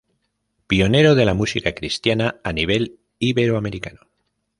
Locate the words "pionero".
0.65-1.13